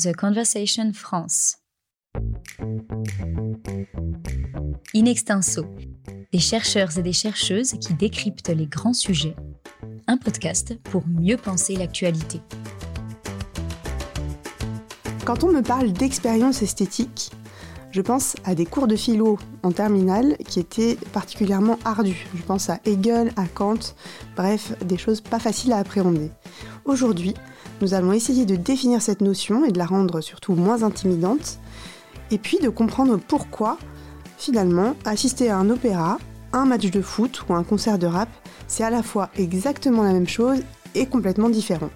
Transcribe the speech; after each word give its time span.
The 0.00 0.14
Conversation 0.14 0.92
France. 0.92 1.56
In 4.94 5.06
extenso, 5.06 5.64
des 6.32 6.38
chercheurs 6.38 6.96
et 6.98 7.02
des 7.02 7.12
chercheuses 7.12 7.72
qui 7.80 7.94
décryptent 7.94 8.50
les 8.50 8.68
grands 8.68 8.92
sujets. 8.92 9.34
Un 10.06 10.16
podcast 10.16 10.78
pour 10.84 11.04
mieux 11.08 11.36
penser 11.36 11.74
l'actualité. 11.74 12.40
Quand 15.24 15.42
on 15.42 15.50
me 15.50 15.62
parle 15.62 15.92
d'expérience 15.92 16.62
esthétique, 16.62 17.32
je 17.90 18.00
pense 18.00 18.36
à 18.44 18.54
des 18.54 18.66
cours 18.66 18.86
de 18.86 18.94
philo 18.94 19.36
en 19.64 19.72
terminale 19.72 20.36
qui 20.46 20.60
étaient 20.60 20.96
particulièrement 21.12 21.76
ardus. 21.84 22.28
Je 22.36 22.42
pense 22.42 22.70
à 22.70 22.78
Hegel, 22.84 23.32
à 23.34 23.46
Kant, 23.46 23.80
bref, 24.36 24.74
des 24.84 24.96
choses 24.96 25.20
pas 25.20 25.40
faciles 25.40 25.72
à 25.72 25.78
appréhender. 25.78 26.30
Aujourd'hui, 26.84 27.34
nous 27.80 27.94
allons 27.94 28.12
essayer 28.12 28.44
de 28.44 28.56
définir 28.56 29.02
cette 29.02 29.20
notion 29.20 29.64
et 29.64 29.72
de 29.72 29.78
la 29.78 29.86
rendre 29.86 30.20
surtout 30.20 30.54
moins 30.54 30.82
intimidante, 30.82 31.58
et 32.30 32.38
puis 32.38 32.58
de 32.58 32.68
comprendre 32.68 33.18
pourquoi, 33.18 33.78
finalement, 34.36 34.94
assister 35.04 35.50
à 35.50 35.58
un 35.58 35.70
opéra, 35.70 36.18
un 36.52 36.64
match 36.64 36.90
de 36.90 37.00
foot 37.00 37.44
ou 37.48 37.54
un 37.54 37.64
concert 37.64 37.98
de 37.98 38.06
rap, 38.06 38.28
c'est 38.66 38.84
à 38.84 38.90
la 38.90 39.02
fois 39.02 39.30
exactement 39.36 40.02
la 40.02 40.12
même 40.12 40.28
chose 40.28 40.58
et 40.94 41.06
complètement 41.06 41.48
différent. 41.50 41.90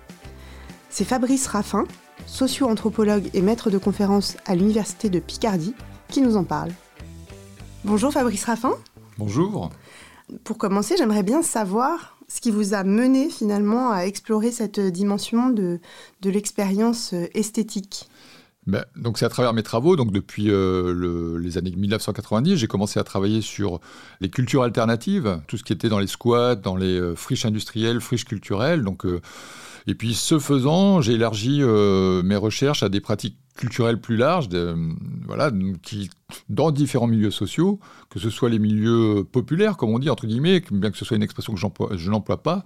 C'est 0.90 1.04
Fabrice 1.04 1.46
Raffin, 1.46 1.84
socio-anthropologue 2.26 3.30
et 3.34 3.42
maître 3.42 3.70
de 3.70 3.78
conférence 3.78 4.36
à 4.46 4.54
l'Université 4.54 5.10
de 5.10 5.18
Picardie, 5.18 5.74
qui 6.08 6.20
nous 6.20 6.36
en 6.36 6.44
parle. 6.44 6.70
Bonjour 7.84 8.12
Fabrice 8.12 8.44
Raffin. 8.44 8.72
Bonjour. 9.18 9.70
Pour 10.44 10.58
commencer, 10.58 10.96
j'aimerais 10.96 11.22
bien 11.22 11.42
savoir 11.42 12.18
ce 12.32 12.40
qui 12.40 12.50
vous 12.50 12.72
a 12.72 12.82
mené 12.82 13.28
finalement 13.28 13.92
à 13.92 14.02
explorer 14.06 14.52
cette 14.52 14.80
dimension 14.80 15.50
de, 15.50 15.80
l'expérience 16.24 17.12
esthétique. 17.34 18.08
Ben, 18.66 18.84
c'est 19.16 19.26
à 19.26 19.28
travers 19.28 19.52
mes 19.52 19.62
travaux, 19.62 19.96
donc 19.96 20.12
depuis 20.12 20.46
euh, 20.48 21.38
les 21.38 21.58
années 21.58 21.72
1990, 21.76 22.56
j'ai 22.56 22.68
commencé 22.68 22.98
à 22.98 23.04
travailler 23.04 23.42
sur 23.42 23.80
les 24.20 24.30
cultures 24.30 24.62
alternatives, 24.62 25.40
tout 25.46 25.58
ce 25.58 25.64
qui 25.64 25.72
était 25.74 25.88
dans 25.88 25.98
les 25.98 26.06
squats, 26.06 26.54
dans 26.54 26.76
les 26.76 26.98
euh, 26.98 27.14
friches 27.16 27.44
industrielles, 27.44 28.00
friches 28.00 28.24
culturelles. 28.24 28.84
Euh, 29.04 29.20
et 29.86 29.94
puis 29.94 30.14
ce 30.14 30.38
faisant, 30.38 31.02
j'ai 31.02 31.14
élargi 31.14 31.60
mes 31.60 32.36
recherches 32.36 32.82
à 32.84 32.88
des 32.88 33.00
pratiques 33.00 33.36
culturelles 33.56 34.00
plus 34.00 34.16
larges, 34.16 34.48
voilà, 35.26 35.50
dans 36.48 36.70
différents 36.70 37.06
milieux 37.06 37.30
sociaux, 37.30 37.78
que 38.10 38.18
ce 38.18 38.30
soit 38.30 38.48
les 38.48 38.58
milieux 38.58 39.24
populaires, 39.30 39.76
comme 39.76 39.90
on 39.90 39.98
dit, 39.98 40.10
entre 40.10 40.26
guillemets, 40.26 40.62
bien 40.70 40.90
que 40.90 40.96
ce 40.96 41.04
soit 41.04 41.16
une 41.16 41.22
expression 41.22 41.54
que 41.54 41.96
je 41.96 42.10
n'emploie 42.10 42.42
pas, 42.42 42.64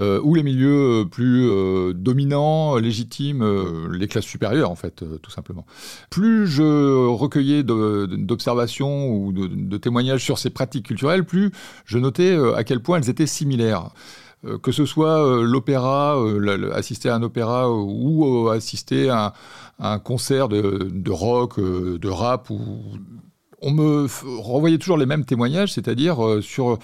euh, 0.00 0.20
ou 0.22 0.34
les 0.34 0.42
milieux 0.42 1.06
plus 1.10 1.48
euh, 1.48 1.92
dominants, 1.92 2.76
légitimes, 2.76 3.42
euh, 3.42 3.88
les 3.92 4.08
classes 4.08 4.24
supérieures, 4.24 4.70
en 4.70 4.76
fait, 4.76 5.04
tout 5.22 5.30
simplement. 5.30 5.66
Plus 6.10 6.46
je 6.46 7.06
recueillais 7.06 7.62
d'observations 7.62 9.10
ou 9.10 9.32
de, 9.32 9.76
témoignages 9.76 10.24
sur 10.24 10.38
ces 10.38 10.50
pratiques 10.50 10.86
culturelles, 10.86 11.24
plus 11.24 11.50
je 11.84 11.98
notais 11.98 12.36
à 12.56 12.64
quel 12.64 12.80
point 12.80 12.98
elles 12.98 13.10
étaient 13.10 13.26
similaires 13.26 13.90
que 14.62 14.72
ce 14.72 14.86
soit 14.86 15.42
l'opéra, 15.42 16.16
assister 16.72 17.08
à 17.08 17.16
un 17.16 17.22
opéra 17.22 17.70
ou 17.70 18.48
assister 18.48 19.10
à, 19.10 19.34
un 19.78 19.98
concert 19.98 20.48
de, 20.48 21.10
rock, 21.10 21.58
euh, 21.58 21.98
de 21.98 22.08
rap, 22.08 22.50
on 23.60 23.70
me 23.70 24.06
renvoyait 24.40 24.78
toujours 24.78 24.98
les 24.98 25.06
mêmes 25.06 25.24
témoignages, 25.24 25.72
c'est-à-dire 25.72 26.24
euh, 26.24 26.40
sur 26.40 26.70
euh, 26.70 26.78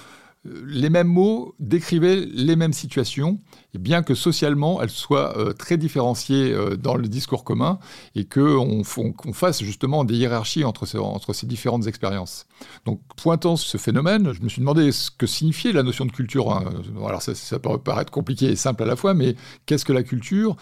les 0.44 0.90
mêmes 0.90 1.08
mots 1.08 1.54
décrivaient 1.58 2.26
les 2.32 2.56
mêmes 2.56 2.72
situations, 2.72 3.38
bien 3.74 4.02
que 4.02 4.14
socialement 4.14 4.82
elles 4.82 4.90
soient 4.90 5.34
très 5.58 5.76
différenciées 5.76 6.54
dans 6.78 6.96
le 6.96 7.08
discours 7.08 7.44
commun, 7.44 7.78
et 8.14 8.24
qu'on 8.24 8.82
on 9.24 9.32
fasse 9.32 9.62
justement 9.62 10.04
des 10.04 10.14
hiérarchies 10.16 10.64
entre 10.64 10.86
ces, 10.86 11.46
différentes 11.46 11.86
expériences. 11.86 12.46
Donc, 12.84 13.00
pointant 13.16 13.56
ce 13.56 13.78
phénomène, 13.78 14.32
je 14.32 14.42
me 14.42 14.48
suis 14.48 14.60
demandé 14.60 14.92
ce 14.92 15.10
que 15.10 15.26
signifiait 15.26 15.72
la 15.72 15.82
notion 15.82 16.04
de 16.04 16.12
culture. 16.12 16.52
Hein. 16.52 16.64
Alors, 17.06 17.22
ça, 17.22 17.58
peut 17.58 17.78
paraître 17.78 18.12
compliqué 18.12 18.46
et 18.46 18.56
simple 18.56 18.82
à 18.82 18.86
la 18.86 18.96
fois, 18.96 19.14
mais 19.14 19.34
qu'est-ce 19.66 19.84
que 19.84 19.92
la 19.92 20.02
culture? 20.02 20.56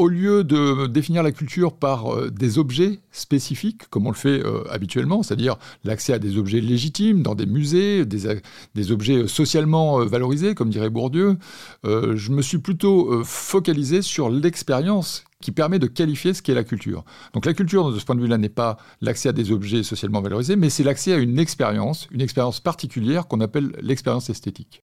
Au 0.00 0.08
lieu 0.08 0.44
de 0.44 0.86
définir 0.86 1.22
la 1.22 1.30
culture 1.30 1.74
par 1.74 2.14
euh, 2.14 2.30
des 2.30 2.56
objets 2.56 3.00
spécifiques, 3.12 3.82
comme 3.90 4.06
on 4.06 4.10
le 4.10 4.16
fait 4.16 4.42
euh, 4.42 4.64
habituellement, 4.70 5.22
c'est-à-dire 5.22 5.58
l'accès 5.84 6.14
à 6.14 6.18
des 6.18 6.38
objets 6.38 6.62
légitimes 6.62 7.22
dans 7.22 7.34
des 7.34 7.44
musées, 7.44 8.06
des, 8.06 8.92
objets 8.92 9.28
socialement 9.28 10.00
euh, 10.00 10.06
valorisés, 10.06 10.54
comme 10.54 10.70
dirait 10.70 10.88
Bourdieu, 10.88 11.36
je 11.84 12.30
me 12.30 12.40
suis 12.40 12.58
plutôt 12.58 13.22
focalisé 13.24 14.00
sur 14.00 14.30
l'expérience 14.30 15.24
qui 15.42 15.52
permet 15.52 15.78
de 15.78 15.86
qualifier 15.86 16.32
ce 16.32 16.40
qu'est 16.40 16.54
la 16.54 16.64
culture. 16.64 17.04
Donc 17.34 17.44
la 17.44 17.52
culture, 17.52 17.92
de 17.92 17.98
ce 17.98 18.04
point 18.04 18.14
de 18.14 18.20
vue-là, 18.20 18.38
n'est 18.38 18.48
pas 18.48 18.78
l'accès 19.02 19.28
à 19.28 19.32
des 19.32 19.52
objets 19.52 19.82
socialement 19.82 20.22
valorisés, 20.22 20.56
mais 20.56 20.70
c'est 20.70 20.84
l'accès 20.84 21.12
à 21.12 21.18
une 21.18 21.38
expérience, 21.38 22.08
une 22.10 22.22
expérience 22.22 22.60
particulière 22.60 23.26
qu'on 23.26 23.40
appelle 23.40 23.72
l'expérience 23.82 24.30
esthétique. 24.30 24.82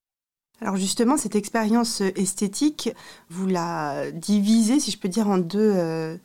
Alors 0.60 0.76
justement, 0.76 1.16
cette 1.16 1.36
expérience 1.36 2.00
esthétique, 2.00 2.90
vous 3.30 3.46
la 3.46 4.10
divisez, 4.10 4.80
si 4.80 4.90
je 4.90 4.98
peux 4.98 5.08
dire, 5.08 5.28
en 5.28 5.38
deux, 5.38 5.72
euh, 5.76 6.16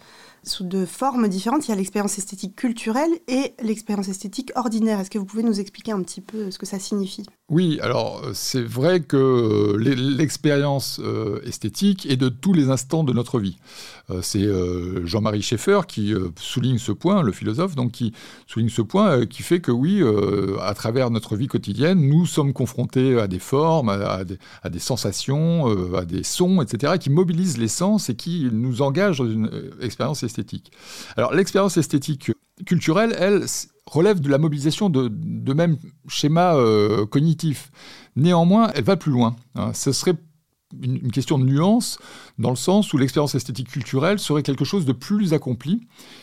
sous 0.43 0.63
deux 0.63 0.85
formes 0.85 1.27
différentes. 1.27 1.67
Il 1.67 1.69
y 1.69 1.73
a 1.73 1.75
l'expérience 1.75 2.17
esthétique 2.17 2.55
culturelle 2.55 3.11
et 3.27 3.53
l'expérience 3.61 4.09
esthétique 4.09 4.51
ordinaire. 4.55 4.99
Est-ce 4.99 5.11
que 5.11 5.19
vous 5.19 5.25
pouvez 5.25 5.43
nous 5.43 5.59
expliquer 5.59 5.91
un 5.91 6.01
petit 6.01 6.21
peu 6.21 6.49
ce 6.49 6.57
que 6.57 6.65
ça 6.65 6.79
signifie? 6.79 7.25
Oui, 7.53 7.77
alors 7.83 8.23
euh, 8.23 8.31
c'est 8.33 8.63
vrai 8.63 9.01
que 9.01 9.15
euh, 9.15 9.77
l'expérience 9.77 10.99
esthétique 11.45 12.07
est 12.07 12.17
de 12.17 12.27
tous 12.27 12.51
les 12.51 12.71
instants 12.71 13.03
de 13.03 13.13
notre 13.13 13.39
vie. 13.39 13.57
Euh, 14.09 14.21
c'est 14.21 14.43
euh, 14.43 15.05
Jean-Marie 15.05 15.41
Schaeffer 15.41 15.81
qui 15.87 16.13
euh, 16.13 16.29
souligne 16.37 16.77
ce 16.77 16.91
point, 16.91 17.21
le 17.21 17.31
philosophe, 17.31 17.75
donc 17.75 17.91
qui 17.91 18.13
souligne 18.47 18.69
ce 18.69 18.81
point, 18.81 19.25
qui 19.25 19.43
fait 19.43 19.61
que 19.61 19.71
oui, 19.71 20.03
à 20.61 20.73
travers 20.73 21.09
notre 21.09 21.35
vie 21.35 21.47
quotidienne, 21.47 21.99
nous 22.01 22.25
sommes 22.25 22.53
confrontés 22.53 23.19
à 23.19 23.27
des 23.27 23.39
formes, 23.39 23.89
à, 23.89 24.23
des, 24.23 24.79
sensations, 24.79 25.95
à 25.95 26.05
des 26.05 26.23
sons, 26.23 26.61
etc., 26.61 26.93
qui 26.99 27.09
mobilisent 27.09 27.57
les 27.57 27.67
sens 27.67 28.09
et 28.09 28.15
qui 28.15 28.49
nous 28.51 28.81
engagent 28.81 29.19
dans 29.19 29.29
une 29.29 29.49
expérience 29.81 30.23
esthétique. 30.23 30.71
Alors 31.15 31.33
l'expérience 31.33 31.77
esthétique 31.77 32.31
culturelle, 32.65 33.15
elle, 33.17 33.45
relève 33.85 34.19
de 34.19 34.29
la 34.29 34.37
mobilisation 34.37 34.89
de, 34.89 35.09
de 35.11 35.53
mêmes 35.53 35.77
schémas 36.07 36.55
cognitifs. 37.11 37.71
Néanmoins, 38.15 38.71
elle 38.75 38.83
va 38.83 38.97
plus 38.97 39.11
loin. 39.11 39.35
Hein. 39.55 39.73
Ce 39.73 39.91
serait 39.91 40.15
une, 40.81 41.11
question 41.11 41.37
de 41.37 41.45
nuance, 41.45 41.99
dans 42.39 42.49
le 42.49 42.55
sens 42.55 42.93
où 42.93 42.97
l'expérience 42.97 43.35
esthétique 43.35 43.69
culturelle 43.69 44.19
serait 44.19 44.43
quelque 44.43 44.65
chose 44.65 44.85
de 44.85 44.93
plus 44.93 45.33
accompli, 45.33 45.81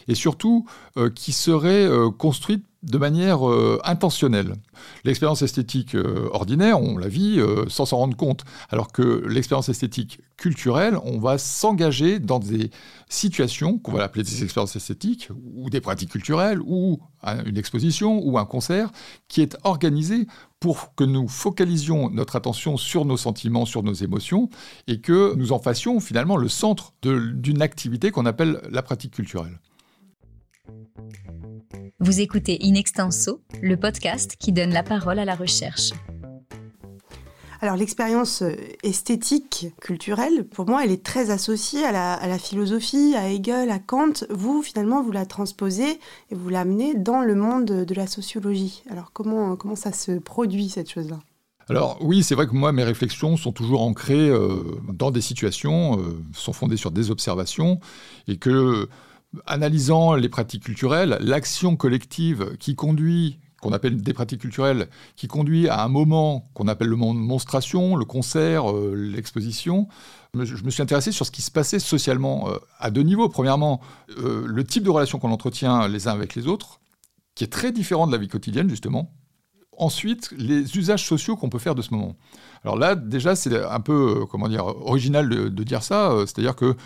et 0.08 0.14
surtout 0.14 0.66
euh, 0.96 1.10
qui 1.10 1.32
serait 1.32 1.86
euh, 1.86 2.10
construite 2.10 2.64
de 2.82 2.98
manière 2.98 3.48
euh, 3.48 3.80
intentionnelle. 3.84 4.54
L'expérience 5.04 5.42
esthétique 5.42 5.96
ordinaire, 6.32 6.80
on 6.80 6.96
la 6.96 7.08
vit 7.08 7.40
sans 7.68 7.86
s'en 7.86 7.98
rendre 7.98 8.16
compte, 8.16 8.44
alors 8.70 8.92
que 8.92 9.24
l'expérience 9.26 9.68
esthétique 9.68 10.20
culturelle, 10.36 10.96
on 11.04 11.18
va 11.18 11.36
s'engager 11.36 12.18
dans 12.18 12.38
des 12.38 12.70
situations 13.08 13.78
qu'on 13.78 13.92
va 13.92 14.04
appeler 14.04 14.24
des 14.24 14.42
expériences 14.42 14.76
esthétiques, 14.76 15.28
ou 15.54 15.68
des 15.68 15.80
pratiques 15.80 16.10
culturelles, 16.10 16.60
ou 16.64 17.00
une 17.44 17.58
exposition, 17.58 18.20
ou 18.24 18.38
un 18.38 18.46
concert, 18.46 18.90
qui 19.28 19.42
est 19.42 19.56
organisé 19.64 20.26
pour 20.58 20.94
que 20.94 21.04
nous 21.04 21.28
focalisions 21.28 22.10
notre 22.10 22.36
attention 22.36 22.76
sur 22.76 23.04
nos 23.04 23.16
sentiments, 23.16 23.66
sur 23.66 23.82
nos 23.82 23.92
émotions, 23.92 24.48
et 24.86 25.00
que 25.00 25.34
nous 25.34 25.52
en 25.52 25.58
fassions 25.58 26.00
finalement 26.00 26.36
le 26.36 26.48
centre 26.48 26.92
d'une 27.02 27.62
activité 27.62 28.10
qu'on 28.10 28.26
appelle 28.26 28.60
la 28.70 28.82
pratique 28.82 29.12
culturelle. 29.12 29.58
Vous 31.98 32.20
écoutez 32.20 32.58
In 32.62 32.74
Extenso, 32.74 33.40
le 33.62 33.76
podcast 33.76 34.36
qui 34.38 34.52
donne 34.52 34.70
la 34.70 34.82
parole 34.82 35.18
à 35.18 35.24
la 35.24 35.34
recherche. 35.34 35.90
Alors 37.62 37.76
l'expérience 37.76 38.40
euh, 38.40 38.54
esthétique, 38.82 39.66
culturelle, 39.80 40.48
pour 40.48 40.66
moi, 40.66 40.82
elle 40.82 40.90
est 40.90 41.04
très 41.04 41.30
associée 41.30 41.84
à 41.84 41.92
la, 41.92 42.38
philosophie, 42.38 43.14
à 43.16 43.30
Hegel, 43.30 43.70
à 43.70 43.78
Kant. 43.78 44.24
Vous, 44.30 44.62
finalement, 44.62 45.02
vous 45.02 45.12
la 45.12 45.26
transposez 45.26 46.00
et 46.30 46.34
vous 46.34 46.48
l'amenez 46.48 46.94
dans 46.94 47.20
le 47.20 47.34
monde 47.34 47.66
de 47.66 47.94
la 47.94 48.06
sociologie. 48.06 48.82
Alors 48.88 49.12
comment, 49.12 49.56
comment 49.56 49.76
ça 49.76 49.92
se 49.92 50.12
produit, 50.12 50.70
cette 50.70 50.90
chose-là? 50.90 51.18
Alors 51.68 51.98
oui, 52.00 52.22
c'est 52.22 52.34
vrai 52.34 52.46
que 52.46 52.54
moi, 52.54 52.72
mes 52.72 52.82
réflexions 52.82 53.36
sont 53.36 53.52
toujours 53.52 53.82
ancrées 53.82 54.28
euh, 54.28 54.62
dans 54.92 55.10
des 55.10 55.20
situations, 55.20 56.00
euh, 56.00 56.18
sont 56.32 56.52
fondées 56.52 56.78
sur 56.78 56.90
des 56.90 57.10
observations, 57.10 57.78
et 58.26 58.38
que, 58.38 58.88
analysant 59.46 60.14
les 60.14 60.28
pratiques 60.28 60.64
culturelles, 60.64 61.18
l'action 61.20 61.76
collective 61.76 62.56
qui 62.58 62.74
conduit 62.74 63.38
qu'on 63.60 63.72
appelle 63.72 64.00
des 64.00 64.12
pratiques 64.12 64.40
culturelles, 64.40 64.88
qui 65.16 65.28
conduit 65.28 65.68
à 65.68 65.84
un 65.84 65.88
moment 65.88 66.50
qu'on 66.54 66.66
appelle 66.66 66.88
le 66.88 66.96
monstration, 66.96 67.94
le 67.94 68.04
concert, 68.04 68.70
euh, 68.70 68.94
l'exposition. 68.94 69.86
Je 70.34 70.64
me 70.64 70.70
suis 70.70 70.82
intéressé 70.82 71.12
sur 71.12 71.26
ce 71.26 71.30
qui 71.30 71.42
se 71.42 71.50
passait 71.50 71.78
socialement 71.78 72.48
euh, 72.48 72.56
à 72.78 72.90
deux 72.90 73.02
niveaux. 73.02 73.28
Premièrement, 73.28 73.80
euh, 74.18 74.44
le 74.46 74.64
type 74.64 74.82
de 74.82 74.90
relation 74.90 75.18
qu'on 75.18 75.30
entretient 75.30 75.88
les 75.88 76.08
uns 76.08 76.12
avec 76.12 76.34
les 76.34 76.46
autres, 76.46 76.80
qui 77.34 77.44
est 77.44 77.52
très 77.52 77.70
différent 77.70 78.06
de 78.06 78.12
la 78.12 78.18
vie 78.18 78.28
quotidienne, 78.28 78.68
justement. 78.68 79.12
ensuite 79.76 80.30
les 80.36 80.76
usages 80.76 81.06
sociaux 81.06 81.36
qu'on 81.36 81.48
peut 81.48 81.58
faire 81.58 81.74
de 81.74 81.82
ce 81.82 81.94
moment. 81.94 82.16
Alors 82.64 82.76
là, 82.76 82.94
déjà, 82.94 83.36
c'est 83.36 83.56
un 83.64 83.80
peu, 83.80 84.26
comment 84.30 84.48
dire, 84.48 84.66
original 84.66 85.28
de, 85.28 85.64
dire 85.64 85.82
ça. 85.82 86.14
C'est-à-dire 86.26 86.54
que, 86.56 86.76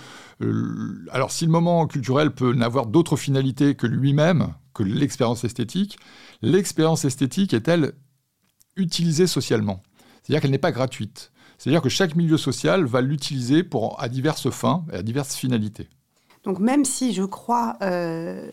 alors 1.11 1.33
si 1.33 1.47
le 1.47 1.51
moment 1.51 1.87
culturel 1.87 2.31
peut 2.31 2.53
n'avoir 2.53 2.87
d'autre 2.87 3.17
finalité 3.17 3.75
que 3.75 3.87
lui-même, 3.87 4.55
que 4.73 4.83
l'expérience 4.83 5.45
esthétique, 5.45 5.99
l'expérience 6.43 7.05
esthétique 7.05 7.55
est-elle 7.55 7.93
utilisée 8.77 9.27
socialement 9.27 9.83
C'est-à-dire 10.23 10.43
qu'elle 10.43 10.51
n'est 10.51 10.59
pas 10.59 10.73
gratuite. 10.73 11.33
C'est-à-dire 11.59 11.83
que 11.83 11.89
chaque 11.89 12.17
milieu 12.17 12.37
social 12.37 12.85
va 12.85 13.01
l'utiliser 13.01 13.63
pour, 13.63 14.01
à 14.03 14.09
diverses 14.09 14.51
fins 14.51 14.85
et 14.93 14.97
à 14.97 15.03
diverses 15.03 15.35
finalités. 15.35 15.89
Donc 16.45 16.59
même 16.59 16.85
si 16.85 17.15
je 17.15 17.23
crois 17.23 17.77
euh, 17.83 18.51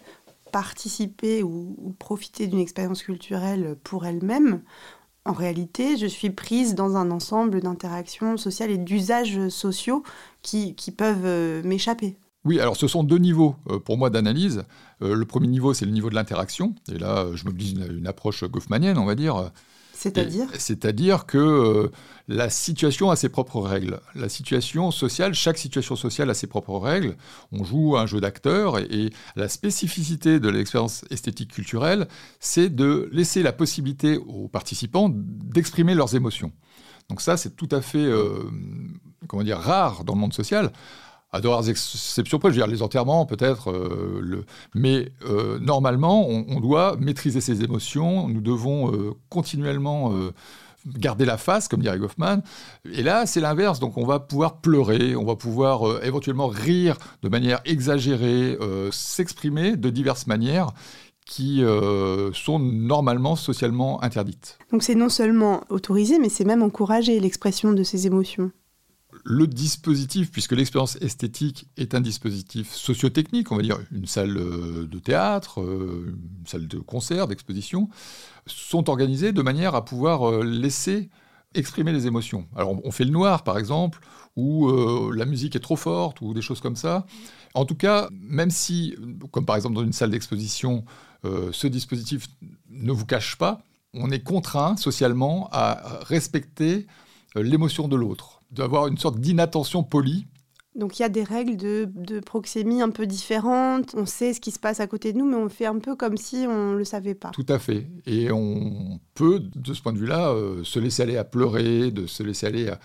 participer 0.51 1.43
ou, 1.43 1.95
profiter 1.99 2.47
d'une 2.47 2.59
expérience 2.59 3.03
culturelle 3.03 3.75
pour 3.83 4.05
elle-même, 4.05 4.61
en 5.25 5.33
réalité, 5.33 5.97
je 5.97 6.07
suis 6.07 6.29
prise 6.31 6.75
dans 6.75 6.95
un 6.95 7.11
ensemble 7.11 7.61
d'interactions 7.61 8.37
sociales 8.37 8.71
et 8.71 8.77
d'usages 8.77 9.49
sociaux 9.49 10.03
qui, 10.41 10.75
peuvent 10.95 11.25
euh, 11.25 11.61
m'échapper. 11.63 12.17
Oui, 12.43 12.59
alors 12.59 12.75
ce 12.75 12.87
sont 12.87 13.03
deux 13.03 13.19
niveaux 13.19 13.55
euh, 13.69 13.79
pour 13.79 13.97
moi 13.97 14.09
d'analyse. 14.09 14.63
le 14.99 15.23
premier 15.25 15.47
niveau, 15.47 15.73
c'est 15.73 15.85
le 15.85 15.91
niveau 15.91 16.09
de 16.09 16.15
l'interaction. 16.15 16.73
Et 16.91 16.97
là, 16.97 17.27
je 17.35 17.45
mobilise 17.45 17.73
une 17.73 18.07
approche 18.07 18.43
goffmanienne, 18.43 18.97
on 18.97 19.05
va 19.05 19.15
dire. 19.15 19.51
C'est-à-dire 20.57 21.25
que 21.25 21.37
euh, 21.37 21.91
la 22.27 22.49
situation 22.49 23.11
a 23.11 23.15
ses 23.15 23.29
propres 23.29 23.61
règles. 23.61 23.99
La 24.15 24.29
situation 24.29 24.89
sociale, 24.89 25.33
chaque 25.33 25.57
situation 25.57 25.95
sociale 25.95 26.29
a 26.29 26.33
ses 26.33 26.47
propres 26.47 26.77
règles. 26.77 27.15
On 27.51 27.63
joue 27.63 27.97
un 27.97 28.07
jeu 28.07 28.19
d'acteurs 28.19 28.79
et, 28.79 29.11
la 29.35 29.47
spécificité 29.47 30.39
de 30.39 30.49
l'expérience 30.49 31.05
esthétique 31.11 31.51
culturelle, 31.51 32.07
c'est 32.39 32.69
de 32.69 33.09
laisser 33.11 33.43
la 33.43 33.51
possibilité 33.51 34.17
aux 34.17 34.47
participants 34.47 35.09
d'exprimer 35.13 35.93
leurs 35.93 36.15
émotions. 36.15 36.51
Donc 37.09 37.21
ça, 37.21 37.37
c'est 37.37 37.55
tout 37.55 37.69
à 37.71 37.81
fait, 37.81 37.99
euh, 37.99 38.49
comment 39.27 39.43
dire, 39.43 39.59
rare 39.59 40.03
dans 40.03 40.13
le 40.13 40.19
monde 40.19 40.33
social 40.33 40.71
à 41.31 41.39
de 41.39 41.47
rares 41.47 41.69
exceptions 41.69 42.39
près, 42.39 42.49
je 42.49 42.55
veux 42.55 42.61
dire 42.61 42.67
les 42.67 42.81
enterrements 42.81 43.25
peut-être, 43.25 43.71
euh, 43.71 44.19
le... 44.21 44.45
mais 44.75 45.11
euh, 45.25 45.59
normalement 45.59 46.27
on, 46.27 46.59
doit 46.59 46.97
maîtriser 46.99 47.41
ses 47.41 47.63
émotions, 47.63 48.27
nous 48.27 48.41
devons 48.41 48.91
euh, 48.93 49.13
continuellement 49.29 50.13
garder 50.85 51.25
la 51.25 51.37
face, 51.37 51.67
comme 51.67 51.81
dirait 51.81 51.97
Goffman. 51.97 52.41
Et 52.91 53.03
là, 53.03 53.25
c'est 53.25 53.39
l'inverse. 53.39 53.79
Donc, 53.79 53.97
on 53.97 54.05
va 54.05 54.19
pouvoir 54.19 54.57
pleurer, 54.57 55.15
on 55.15 55.25
va 55.25 55.35
pouvoir 55.35 56.03
éventuellement 56.03 56.47
rire 56.47 56.97
de 57.21 57.29
manière 57.29 57.61
exagérée, 57.65 58.57
s'exprimer 58.91 59.75
de 59.75 59.89
diverses 59.89 60.27
manières 60.27 60.71
qui 61.25 61.63
sont 62.33 62.59
normalement 62.59 63.35
socialement 63.35 64.03
interdites. 64.03 64.59
Donc, 64.71 64.83
c'est 64.83 64.95
non 64.95 65.09
seulement 65.09 65.63
autorisé, 65.69 66.19
mais 66.19 66.29
c'est 66.29 66.45
même 66.45 66.63
encouragé 66.63 67.19
l'expression 67.19 67.73
de 67.73 67.83
ces 67.83 68.07
émotions 68.07 68.51
le 69.23 69.47
dispositif, 69.47 70.31
puisque 70.31 70.53
l'expérience 70.53 70.95
esthétique 70.97 71.67
est 71.77 71.93
un 71.93 72.01
dispositif 72.01 72.73
sociotechnique, 72.73 73.51
on 73.51 73.57
va 73.57 73.61
dire 73.61 73.77
une 73.91 74.07
salle 74.07 74.37
euh, 74.37 74.87
de 74.87 74.99
théâtre, 74.99 75.61
euh, 75.61 76.15
une 76.39 76.47
salle 76.47 76.67
de 76.67 76.79
concert, 76.79 77.27
d'exposition, 77.27 77.89
sont 78.47 78.89
organisés 78.89 79.31
de 79.31 79.41
manière 79.41 79.75
à 79.75 79.85
pouvoir 79.85 80.29
euh, 80.29 80.43
laisser 80.43 81.09
exprimer 81.53 81.91
les 81.91 82.07
émotions. 82.07 82.47
Alors 82.55 82.79
on 82.85 82.91
fait 82.91 83.03
le 83.03 83.11
noir 83.11 83.43
par 83.43 83.57
exemple, 83.57 83.99
ou 84.37 84.71
la 85.11 85.25
musique 85.25 85.57
est 85.57 85.59
trop 85.59 85.75
forte, 85.75 86.21
ou 86.21 86.33
des 86.33 86.41
choses 86.41 86.61
comme 86.61 86.77
ça. 86.77 87.05
En 87.53 87.65
tout 87.65 87.75
cas, 87.75 88.07
même 88.13 88.49
si, 88.49 88.95
comme 89.31 89.45
par 89.45 89.57
exemple 89.57 89.75
dans 89.75 89.83
une 89.83 89.91
salle 89.91 90.11
d'exposition, 90.11 90.85
ce 91.25 91.67
dispositif 91.67 92.27
ne 92.69 92.93
vous 92.93 93.05
cache 93.05 93.35
pas, 93.35 93.61
on 93.93 94.11
est 94.11 94.23
contraint 94.23 94.77
socialement 94.77 95.49
à 95.51 95.99
respecter 96.03 96.87
l'émotion 97.35 97.89
de 97.89 97.97
l'autre 97.97 98.40
d'avoir 98.51 98.87
une 98.87 98.97
sorte 98.97 99.19
d'inattention 99.19 99.83
polie. 99.83 100.25
Donc 100.73 100.99
il 100.99 101.01
y 101.01 101.05
a 101.05 101.09
des 101.09 101.23
règles 101.23 101.57
de, 101.57 101.89
de, 101.93 102.21
proxémie 102.21 102.81
un 102.81 102.91
peu 102.91 103.05
différentes, 103.05 103.93
on 103.93 104.05
sait 104.05 104.33
ce 104.33 104.39
qui 104.39 104.51
se 104.51 104.59
passe 104.59 104.79
à 104.79 104.87
côté 104.87 105.11
de 105.11 105.17
nous, 105.17 105.29
mais 105.29 105.35
on 105.35 105.49
fait 105.49 105.65
un 105.65 105.79
peu 105.79 105.97
comme 105.97 106.15
si 106.15 106.45
on 106.47 106.71
ne 106.71 106.77
le 106.77 106.85
savait 106.85 107.13
pas. 107.13 107.31
Tout 107.31 107.45
à 107.49 107.59
fait. 107.59 107.89
Et 108.05 108.31
on 108.31 109.01
peut, 109.13 109.41
de 109.53 109.73
ce 109.73 109.81
point 109.81 109.91
de 109.91 109.97
vue-là, 109.97 110.29
euh, 110.29 110.63
se 110.63 110.79
laisser 110.79 111.03
aller 111.03 111.17
à 111.17 111.25
pleurer, 111.25 111.91
de 111.91 112.07
se 112.07 112.23
laisser 112.23 112.45
aller 112.45 112.69
à... 112.69 112.79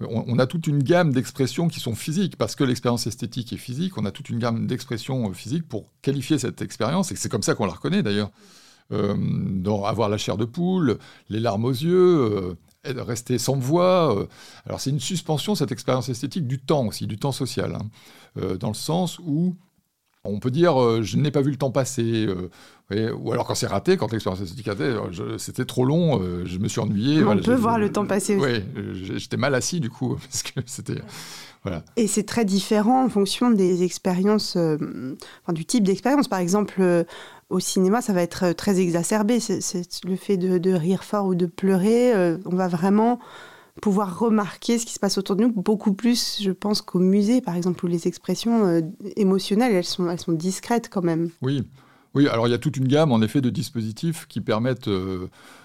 On, 0.00 0.38
a 0.38 0.46
toute 0.46 0.66
une 0.66 0.82
gamme 0.82 1.10
d'expressions 1.10 1.68
qui 1.68 1.80
sont 1.80 1.94
physiques, 1.94 2.36
parce 2.36 2.54
que 2.54 2.64
l'expérience 2.64 3.06
esthétique 3.06 3.54
est 3.54 3.58
physique, 3.58 3.96
on 3.96 4.04
a 4.04 4.10
toute 4.10 4.28
une 4.28 4.38
gamme 4.38 4.66
d'expressions 4.66 5.30
euh, 5.30 5.32
physiques 5.32 5.66
pour 5.66 5.88
qualifier 6.02 6.38
cette 6.38 6.60
expérience, 6.60 7.12
et 7.12 7.16
c'est 7.16 7.30
comme 7.30 7.42
ça 7.42 7.54
qu'on 7.54 7.66
la 7.66 7.72
reconnaît 7.72 8.02
d'ailleurs. 8.02 8.30
Euh, 8.92 9.16
avoir 9.86 10.10
la 10.10 10.18
chair 10.18 10.36
de 10.36 10.44
poule, 10.44 10.98
les 11.30 11.40
larmes 11.40 11.64
aux 11.64 11.70
yeux, 11.70 12.56
rester 12.84 13.38
sans 13.38 13.56
voix. 13.56 14.16
Euh. 14.16 14.26
Alors 14.66 14.80
c'est 14.80 14.90
une 14.90 15.00
suspension, 15.00 15.54
cette 15.54 15.72
expérience 15.72 16.08
esthétique, 16.08 16.46
du 16.46 16.58
temps 16.58 16.86
aussi, 16.86 17.06
du 17.06 17.16
temps 17.16 17.32
social, 17.32 17.74
hein. 17.74 17.86
euh, 18.40 18.56
dans 18.56 18.68
le 18.68 18.74
sens 18.74 19.18
où 19.20 19.54
on 20.24 20.38
peut 20.38 20.50
dire 20.50 20.80
euh, 20.80 21.02
je 21.02 21.16
n'ai 21.16 21.30
pas 21.30 21.42
vu 21.42 21.50
le 21.50 21.56
temps 21.56 21.70
passer, 21.70 22.28
ou 22.90 23.32
alors 23.32 23.46
quand 23.46 23.54
c'est 23.54 23.66
raté, 23.66 23.96
quand 23.96 24.12
l'expérience 24.12 24.42
esthétique 24.42 24.68
a 24.68 24.72
été, 24.74 24.94
c'était 25.38 25.64
trop 25.64 25.84
long, 25.84 26.20
je 26.44 26.58
me 26.58 26.68
suis 26.68 26.80
ennuyé. 26.80 27.24
On 27.24 27.38
peut 27.38 27.54
voir 27.54 27.78
le 27.78 27.90
temps 27.90 28.06
passer. 28.06 28.36
Oui, 28.36 28.62
j'étais 28.92 29.38
mal 29.38 29.54
assis 29.54 29.80
du 29.80 29.88
coup, 29.88 30.16
parce 30.30 30.42
que 30.42 30.60
c'était... 30.66 31.00
Voilà. 31.62 31.84
Et 31.96 32.08
c'est 32.08 32.24
très 32.24 32.44
différent 32.44 33.04
en 33.04 33.08
fonction 33.08 33.52
des 33.52 33.84
expériences, 33.84 34.56
enfin, 34.56 35.52
du 35.52 35.64
type 35.64 35.84
d'expérience. 35.84 36.26
Par 36.26 36.40
exemple, 36.40 37.06
au 37.52 37.60
cinéma, 37.60 38.00
ça 38.00 38.12
va 38.12 38.22
être 38.22 38.46
euh, 38.46 38.52
très 38.54 38.80
exacerbé. 38.80 39.38
C'est 39.38 40.04
le 40.04 40.16
fait 40.16 40.36
de, 40.36 40.72
rire 40.72 41.04
fort 41.04 41.26
ou 41.26 41.34
de 41.34 41.46
pleurer. 41.46 42.14
Euh, 42.14 42.38
on 42.46 42.56
va 42.56 42.66
vraiment 42.66 43.20
pouvoir 43.80 44.18
remarquer 44.18 44.78
ce 44.78 44.86
qui 44.86 44.92
se 44.92 44.98
passe 44.98 45.18
autour 45.18 45.36
de 45.36 45.42
nous 45.42 45.52
beaucoup 45.52 45.92
plus, 45.92 46.40
je 46.42 46.50
pense, 46.50 46.82
qu'au 46.82 46.98
musée, 46.98 47.40
par 47.40 47.54
exemple, 47.54 47.84
où 47.84 47.88
les 47.88 48.08
expressions 48.08 48.66
euh, 48.66 48.80
émotionnelles, 49.16 49.72
elles 49.72 49.84
sont, 49.84 50.10
elles 50.10 50.20
sont 50.20 50.32
discrètes 50.32 50.88
quand 50.90 51.02
même. 51.02 51.30
Oui. 51.42 51.62
Oui, 52.14 52.28
alors 52.28 52.46
il 52.46 52.50
y 52.50 52.54
a 52.54 52.58
toute 52.58 52.76
une 52.76 52.88
gamme 52.88 53.10
en 53.10 53.22
effet 53.22 53.40
de 53.40 53.48
dispositifs 53.48 54.26
qui 54.28 54.40
permettent 54.40 54.90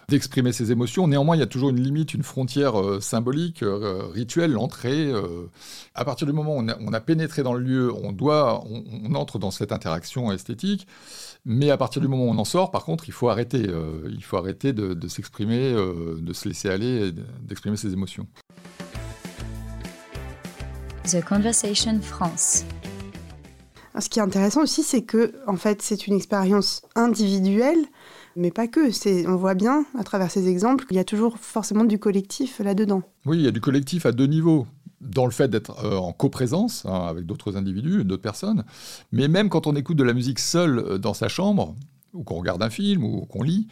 d'exprimer 0.07 0.53
ces 0.53 0.71
émotions. 0.71 1.07
Néanmoins, 1.07 1.35
il 1.35 1.39
y 1.39 1.43
a 1.43 1.47
toujours 1.47 1.71
une 1.71 1.81
limite, 1.81 2.13
une 2.13 2.23
frontière 2.23 2.75
symbolique, 3.01 3.65
rituelle, 4.13 4.51
l'entrée. 4.53 5.11
à 5.93 6.05
partir 6.05 6.25
du 6.25 6.31
moment 6.31 6.55
où 6.55 6.59
on 6.61 6.93
a, 6.93 7.01
pénétré 7.01 7.43
dans 7.43 7.53
le 7.53 7.59
lieu, 7.59 7.93
on 7.93 8.13
doit, 8.13 8.63
on 8.65 9.13
entre 9.15 9.39
dans 9.39 9.51
cette 9.51 9.73
interaction 9.73 10.31
esthétique. 10.31 10.87
Mais 11.49 11.69
à 11.69 11.77
partir 11.77 12.01
du 12.01 12.09
moment 12.09 12.25
où 12.25 12.29
on 12.29 12.37
en 12.37 12.45
sort, 12.45 12.71
par 12.71 12.83
contre, 12.83 13.07
il 13.07 13.13
faut 13.13 13.29
arrêter. 13.29 13.63
Euh, 13.69 14.09
il 14.09 14.21
faut 14.21 14.35
arrêter 14.35 14.73
de, 14.73 15.07
s'exprimer, 15.07 15.71
euh, 15.73 16.17
de 16.19 16.33
se 16.33 16.45
laisser 16.45 16.69
aller, 16.69 17.13
d'exprimer 17.41 17.77
ses 17.77 17.93
émotions. 17.93 18.27
The 21.05 21.23
Conversation 21.23 22.01
France. 22.01 22.65
Ce 23.99 24.09
qui 24.09 24.19
est 24.19 24.21
intéressant 24.21 24.61
aussi, 24.61 24.83
c'est 24.83 25.03
que 25.03 25.33
en 25.47 25.55
fait, 25.55 25.81
c'est 25.81 26.07
une 26.07 26.13
expérience 26.13 26.81
individuelle, 26.95 27.85
mais 28.35 28.51
pas 28.51 28.67
que. 28.67 28.89
On 29.27 29.35
voit 29.35 29.55
bien, 29.55 29.85
à 29.97 30.03
travers 30.03 30.31
ces 30.31 30.47
exemples, 30.47 30.85
qu'il 30.85 30.97
y 30.97 30.99
a 30.99 31.03
toujours 31.03 31.37
forcément 31.39 31.83
du 31.83 31.99
collectif 31.99 32.59
là-dedans. 32.59 33.01
Oui, 33.25 33.37
il 33.37 33.43
y 33.43 33.47
a 33.47 33.51
du 33.51 33.61
collectif 33.61 34.05
à 34.05 34.11
deux 34.11 34.27
niveaux 34.27 34.67
dans 35.01 35.25
le 35.25 35.31
fait 35.31 35.47
d'être 35.47 35.83
euh, 35.83 35.97
en 35.97 36.11
coprésence 36.11 36.85
hein, 36.85 37.05
avec 37.07 37.25
d'autres 37.25 37.55
individus, 37.55 38.03
d'autres 38.03 38.21
personnes, 38.21 38.63
mais 39.11 39.27
même 39.27 39.49
quand 39.49 39.67
on 39.67 39.75
écoute 39.75 39.97
de 39.97 40.03
la 40.03 40.13
musique 40.13 40.39
seule 40.39 40.79
euh, 40.79 40.97
dans 40.97 41.13
sa 41.13 41.27
chambre, 41.27 41.75
ou 42.13 42.23
qu'on 42.23 42.35
regarde 42.35 42.61
un 42.63 42.69
film, 42.69 43.03
ou 43.03 43.25
qu'on 43.25 43.43
lit, 43.43 43.67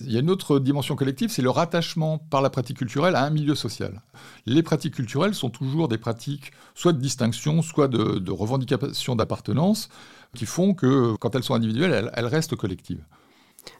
il 0.00 0.12
y 0.12 0.16
a 0.16 0.20
une 0.20 0.30
autre 0.30 0.58
dimension 0.58 0.96
collective, 0.96 1.30
c'est 1.30 1.42
le 1.42 1.50
rattachement 1.50 2.18
par 2.18 2.42
la 2.42 2.50
pratique 2.50 2.78
culturelle 2.78 3.16
à 3.16 3.24
un 3.24 3.30
milieu 3.30 3.54
social. 3.54 4.02
Les 4.46 4.62
pratiques 4.62 4.94
culturelles 4.94 5.34
sont 5.34 5.50
toujours 5.50 5.88
des 5.88 5.98
pratiques 5.98 6.52
soit 6.74 6.92
de 6.92 7.00
distinction, 7.00 7.62
soit 7.62 7.88
de, 7.88 8.30
revendication 8.30 9.16
d'appartenance, 9.16 9.88
qui 10.34 10.46
font 10.46 10.74
que 10.74 11.14
quand 11.16 11.34
elles 11.34 11.42
sont 11.42 11.54
individuelles, 11.54 12.10
elles 12.14 12.26
restent 12.26 12.56
collectives. 12.56 13.04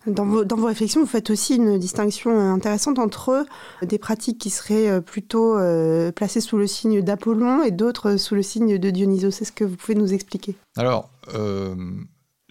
Dans 0.07 0.25
vos, 0.25 0.67
réflexions, 0.67 1.01
vous 1.01 1.07
faites 1.07 1.31
aussi 1.31 1.57
une 1.57 1.79
distinction 1.79 2.39
intéressante 2.53 2.99
entre 2.99 3.45
des 3.83 3.99
pratiques 3.99 4.39
qui 4.39 4.51
seraient 4.51 4.89
euh, 4.89 5.01
plutôt 5.01 5.57
euh, 5.57 6.11
placées 6.13 6.41
sous 6.41 6.57
le 6.57 6.67
signe 6.67 7.03
d'Apollon 7.03 7.63
et 7.63 7.71
d'autres 7.71 8.17
sous 8.17 8.35
le 8.35 8.43
signe 8.43 8.79
de 8.79 8.91
Dionysos. 8.91 9.43
Est-ce 9.43 9.53
que 9.53 9.65
vous 9.65 9.77
pouvez 9.77 9.95
nous 9.95 10.13
expliquer? 10.13 10.57
Alors, 10.77 11.11
euh, 11.35 11.75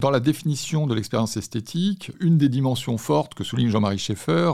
dans 0.00 0.10
la 0.10 0.20
définition 0.20 0.86
de 0.86 0.94
l'expérience 0.94 1.36
esthétique, 1.36 2.12
une 2.20 2.38
des 2.38 2.48
dimensions 2.48 2.98
fortes 2.98 3.34
que 3.34 3.44
souligne 3.44 3.70
Jean-Marie 3.70 3.98
Schaeffer 3.98 4.52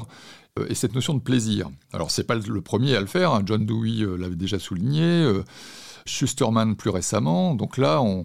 est 0.68 0.74
cette 0.74 0.94
notion 0.94 1.14
de 1.14 1.20
plaisir. 1.20 1.68
Alors, 1.92 2.10
c'est 2.10 2.24
pas 2.24 2.34
le 2.34 2.60
premier 2.62 2.96
à 2.96 3.00
le 3.00 3.06
faire, 3.06 3.32
hein. 3.32 3.42
John 3.44 3.66
Dewey 3.66 4.06
l'avait 4.18 4.36
déjà 4.36 4.58
souligné. 4.58 5.42
Schusterman 6.06 6.76
plus 6.76 6.90
récemment. 6.90 7.54
Donc 7.54 7.76
là, 7.76 8.00
on, 8.00 8.24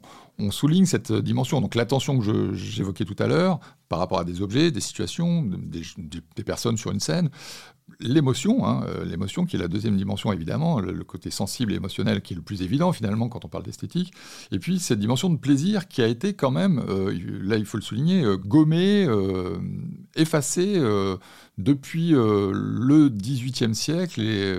souligne 0.50 0.88
cette 0.88 1.12
dimension. 1.12 1.62
Donc 1.62 1.76
l'attention 1.76 2.18
que 2.18 2.54
j'évoquais 2.56 3.06
tout 3.06 3.16
à 3.20 3.28
l'heure 3.28 3.60
par 3.90 4.00
rapport 4.00 4.20
à 4.20 4.24
des 4.24 4.42
objets, 4.42 4.72
des 4.72 4.82
situations, 4.82 5.44
des, 5.44 6.44
personnes 6.44 6.78
sur 6.78 6.90
une 6.92 7.00
scène, 7.00 7.30
l'émotion, 8.02 8.66
hein, 8.66 8.84
euh, 8.88 9.06
l'émotion 9.06 9.46
qui 9.46 9.56
est 9.56 9.60
la 9.60 9.68
deuxième 9.68 9.98
dimension 9.98 10.32
évidemment, 10.34 10.80
le, 10.80 11.04
côté 11.04 11.32
sensible 11.32 11.74
et 11.74 11.76
émotionnel 11.76 12.22
qui 12.22 12.34
est 12.34 12.36
le 12.36 12.42
plus 12.42 12.62
évident 12.62 12.92
finalement 12.92 13.30
quand 13.30 13.46
on 13.46 13.48
parle 13.48 13.64
d'esthétique, 13.64 14.14
et 14.52 14.60
puis 14.60 14.80
cette 14.80 15.00
dimension 15.00 15.30
de 15.30 15.38
plaisir 15.38 15.88
qui 15.88 16.02
a 16.02 16.08
été 16.08 16.34
quand 16.34 16.52
même, 16.52 16.84
euh, 16.90 17.18
là 17.44 17.58
il 17.58 17.66
faut 17.66 17.78
le 17.78 17.84
souligner, 17.84 18.24
euh, 18.24 18.38
gommée, 18.38 19.08
effacée 20.16 20.82
depuis 21.58 22.12
le 22.12 23.10
XVIIIe 23.10 23.76
siècle 23.76 24.22
et 24.22 24.56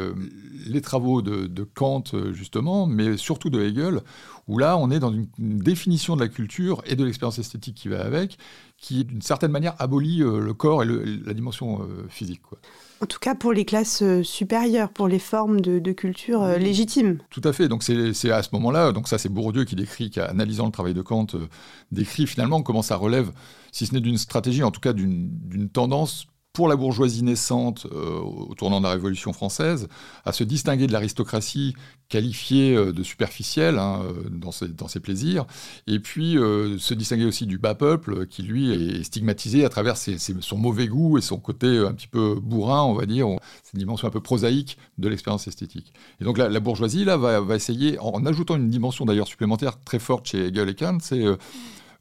les 0.66 0.80
travaux 0.80 1.22
de, 1.22 1.46
de, 1.46 1.64
Kant 1.64 2.04
justement, 2.32 2.86
mais 2.86 3.16
surtout 3.16 3.50
de 3.50 3.60
Hegel, 3.60 4.00
où 4.48 4.58
là 4.58 4.76
on 4.76 4.90
est 4.90 4.98
dans 4.98 5.12
une, 5.12 5.26
définition 5.38 6.16
de 6.16 6.20
la 6.20 6.28
culture 6.28 6.82
et 6.86 6.96
de 6.96 7.04
l'expérience 7.04 7.38
esthétique 7.38 7.76
qui 7.76 7.88
va 7.88 8.04
avec, 8.04 8.38
qui 8.82 9.04
d'une 9.04 9.22
certaine 9.22 9.52
manière 9.52 9.74
abolit 9.78 10.18
le 10.18 10.52
corps 10.52 10.82
et 10.82 10.86
la 10.86 11.32
dimension 11.32 11.88
physique. 12.10 12.42
Quoi. 12.42 12.58
En 13.02 13.06
tout 13.06 13.18
cas 13.18 13.34
pour 13.34 13.52
les 13.52 13.64
classes 13.64 14.02
euh, 14.02 14.22
supérieures, 14.22 14.88
pour 14.88 15.08
les 15.08 15.18
formes 15.18 15.60
de, 15.60 15.92
culture 15.92 16.40
euh, 16.44 16.56
légitimes. 16.56 17.18
Tout 17.30 17.40
à 17.42 17.52
fait. 17.52 17.66
Donc 17.66 17.82
c'est 17.82 18.30
à 18.30 18.42
ce 18.44 18.50
moment-là, 18.52 18.92
donc 18.92 19.08
ça 19.08 19.18
c'est 19.18 19.28
Bourdieu 19.28 19.64
qui 19.64 19.74
décrit, 19.74 20.08
qui 20.08 20.20
analysant 20.20 20.66
le 20.66 20.70
travail 20.70 20.94
de 20.94 21.02
Kant, 21.02 21.26
euh, 21.34 21.48
décrit 21.90 22.28
finalement 22.28 22.62
comment 22.62 22.82
ça 22.82 22.94
relève, 22.94 23.32
si 23.72 23.86
ce 23.86 23.94
n'est 23.94 24.00
d'une 24.00 24.18
stratégie, 24.18 24.62
en 24.62 24.70
tout 24.70 24.80
cas 24.80 24.92
d'une 24.92 25.68
tendance 25.72 26.28
pour 26.52 26.68
la 26.68 26.76
bourgeoisie 26.76 27.22
naissante 27.22 27.86
euh, 27.92 28.18
au 28.18 28.54
tournant 28.54 28.78
de 28.78 28.84
la 28.84 28.92
Révolution 28.92 29.32
française, 29.32 29.88
à 30.24 30.32
se 30.32 30.44
distinguer 30.44 30.86
de 30.86 30.92
l'aristocratie 30.92 31.74
qualifiée 32.10 32.76
euh, 32.76 32.92
de 32.92 33.02
superficielle 33.02 33.78
hein, 33.78 34.02
euh, 34.04 34.28
dans, 34.28 34.52
ses, 34.52 35.00
plaisirs, 35.00 35.46
et 35.86 35.98
puis 35.98 36.34
se 36.34 36.92
distinguer 36.94 37.24
aussi 37.24 37.46
du 37.46 37.56
bas 37.56 37.74
peuple 37.74 38.26
qui, 38.26 38.42
lui, 38.42 38.70
est 38.70 39.02
stigmatisé 39.02 39.64
à 39.64 39.70
travers 39.70 39.96
son 39.96 40.58
mauvais 40.58 40.86
goût 40.86 41.16
et 41.16 41.22
son 41.22 41.38
côté 41.38 41.78
un 41.78 41.92
petit 41.92 42.06
peu 42.08 42.38
bourrin, 42.40 42.82
on 42.82 42.92
va 42.92 43.06
dire, 43.06 43.26
cette 43.62 43.76
dimension 43.76 44.06
un 44.06 44.10
peu 44.10 44.20
prosaïque 44.20 44.76
de 44.98 45.08
l'expérience 45.08 45.48
esthétique. 45.48 45.92
Et 46.20 46.24
donc 46.24 46.36
la, 46.36 46.60
bourgeoisie, 46.60 47.04
là, 47.04 47.16
va, 47.16 47.40
va, 47.40 47.56
essayer, 47.56 47.98
en 47.98 48.26
ajoutant 48.26 48.56
une 48.56 48.68
dimension 48.68 49.06
d'ailleurs 49.06 49.26
supplémentaire 49.26 49.80
très 49.80 49.98
forte 49.98 50.26
chez 50.26 50.48
Hegel 50.48 50.68
et 50.68 50.74
Kant, 50.74 50.98
c'est 51.00 51.24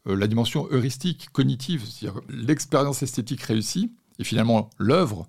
la 0.04 0.26
dimension 0.26 0.68
heuristique, 0.70 1.28
cognitive, 1.32 1.84
c'est-à-dire 1.86 2.20
l'expérience 2.28 3.02
esthétique 3.02 3.42
réussie, 3.42 3.92
et 4.18 4.24
finalement, 4.24 4.70
l'œuvre, 4.78 5.26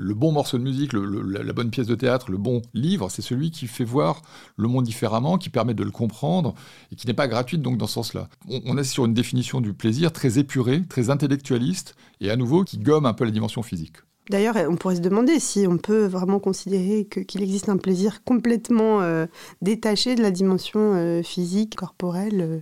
le 0.00 0.14
bon 0.14 0.32
morceau 0.32 0.58
de 0.58 0.62
musique, 0.62 0.92
la, 0.92 1.52
bonne 1.52 1.70
pièce 1.70 1.86
de 1.86 1.94
théâtre, 1.94 2.30
le 2.30 2.36
bon 2.36 2.62
livre, 2.74 3.10
c'est 3.10 3.22
celui 3.22 3.50
qui 3.50 3.66
fait 3.66 3.84
voir 3.84 4.22
le 4.56 4.68
monde 4.68 4.84
différemment, 4.84 5.38
qui 5.38 5.50
permet 5.50 5.74
de 5.74 5.84
le 5.84 5.90
comprendre 5.90 6.54
et 6.90 6.96
qui 6.96 7.06
n'est 7.06 7.14
pas 7.14 7.28
gratuite 7.28 7.62
donc 7.62 7.78
dans 7.78 7.86
ce 7.86 7.94
sens-là. 7.94 8.28
On, 8.48 8.76
est 8.76 8.84
sur 8.84 9.04
une 9.04 9.14
définition 9.14 9.60
du 9.60 9.72
plaisir 9.72 10.12
très 10.12 10.38
épurée, 10.38 10.82
très 10.84 11.10
intellectualiste 11.10 11.94
et 12.20 12.30
à 12.30 12.36
nouveau 12.36 12.64
qui 12.64 12.78
gomme 12.78 13.06
un 13.06 13.12
peu 13.12 13.24
la 13.24 13.30
dimension 13.30 13.62
physique. 13.62 13.98
D'ailleurs, 14.30 14.56
on 14.70 14.76
pourrait 14.76 14.96
se 14.96 15.00
demander 15.02 15.38
si 15.38 15.66
on 15.68 15.76
peut 15.76 16.06
vraiment 16.06 16.40
considérer 16.40 17.04
qu'il 17.04 17.42
existe 17.42 17.68
un 17.68 17.76
plaisir 17.76 18.24
complètement 18.24 19.02
euh, 19.02 19.26
détaché 19.60 20.14
de 20.14 20.22
la 20.22 20.30
dimension 20.30 20.94
euh, 20.94 21.22
physique, 21.22 21.76
corporelle. 21.76 22.40
Euh. 22.40 22.60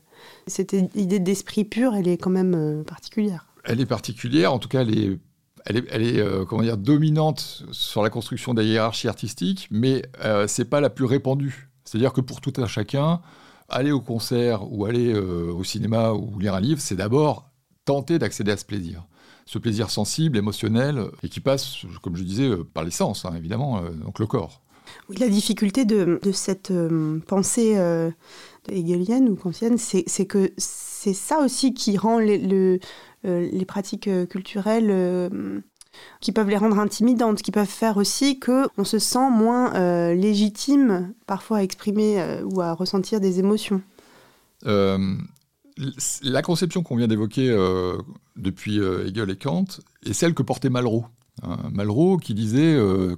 cette 0.49 0.73
idée 0.97 1.21
d'esprit 1.21 1.65
pur, 1.65 1.95
elle 1.95 2.09
est 2.09 2.19
quand 2.19 2.31
même 2.31 2.83
particulière. 2.85 3.47
Elle 3.65 3.81
est 3.81 3.87
particulière, 3.87 4.53
en 4.53 4.59
tout 4.59 4.69
cas, 4.69 4.83
elle 4.83 4.99
est 4.99 5.19
elle 5.67 6.03
est, 6.03 6.19
euh, 6.19 6.45
comment 6.45 6.63
dire, 6.63 6.77
dominante 6.77 7.65
sur 7.71 8.03
la 8.03 8.11
construction 8.11 8.55
des 8.55 8.65
hiérarchies 8.65 9.09
artistiques, 9.09 9.69
mais 9.71 10.03
euh, 10.25 10.47
c'est 10.47 10.65
pas 10.65 10.81
la 10.81 10.91
plus 10.91 11.05
répandue. 11.05 11.69
C'est-à-dire 11.85 12.13
que 12.13 12.21
pour 12.21 12.41
tout 12.41 12.53
un 12.57 12.67
chacun, 12.67 13.21
aller 13.69 13.93
au 13.93 14.01
concert 14.01 14.73
ou 14.73 14.87
aller 14.87 15.13
euh, 15.13 15.53
au 15.53 15.65
cinéma 15.65 16.13
ou 16.13 16.39
lire 16.39 16.55
un 16.55 16.61
livre, 16.61 16.81
c'est 16.81 16.97
d'abord 16.97 17.51
tenter 17.85 18.19
d'accéder 18.19 18.53
à 18.53 18.57
ce 18.57 18.65
plaisir. 18.65 19.07
Ce 19.45 19.59
plaisir 19.59 19.91
sensible, 19.91 20.39
émotionnel, 20.39 21.05
et 21.23 21.29
qui 21.29 21.41
passe, 21.41 21.85
comme 22.01 22.17
je 22.17 22.23
disais, 22.23 22.51
par 22.75 22.85
les 22.85 22.93
sens, 22.93 23.25
hein, 23.25 23.35
évidemment, 23.37 23.83
donc 24.05 24.21
le 24.21 24.27
corps. 24.27 24.63
La 25.19 25.29
difficulté 25.29 25.85
de, 25.85 26.21
cette 26.33 26.73
pensée 27.27 27.75
hegelienne 28.71 29.29
ou 29.29 29.35
kantienne, 29.35 29.79
c'est 29.79 30.27
que 30.27 30.53
c'est 31.03 31.15
ça 31.15 31.41
aussi 31.41 31.75
qui 31.75 31.97
rend 31.97 32.21
le, 32.21 32.29
euh, 32.35 32.79
les 33.25 33.65
pratiques 33.65 34.09
euh, 34.09 34.27
culturelles 34.27 34.91
euh, 34.91 35.61
qui 36.21 36.33
peuvent 36.33 36.49
les 36.49 36.57
rendre 36.57 36.79
intimidantes, 36.79 37.43
qui 37.43 37.51
peuvent 37.51 37.67
faire 37.67 37.97
aussi 37.97 38.39
que 38.39 38.67
on 38.79 38.85
se 38.85 38.99
sent 38.99 39.31
moins 39.31 40.15
légitime 40.15 41.13
parfois 41.27 41.59
à 41.59 41.63
exprimer 41.63 42.41
ou 42.45 42.63
à 42.63 42.73
ressentir 42.73 43.21
des 43.21 43.39
émotions. 43.39 43.83
la 44.65 46.43
conception 46.43 46.83
qu'on 46.83 46.97
vient 46.97 47.09
d'évoquer 47.09 47.55
depuis 48.37 48.79
Hegel 48.79 49.29
et 49.29 49.37
Kant 49.37 49.67
est 50.07 50.15
celle 50.15 50.33
que 50.33 50.43
portait 50.43 50.71
Malraux. 50.71 51.05
Hein. 51.43 51.59
Malraux 51.71 52.17
qui 52.17 52.33
disait 52.33 52.75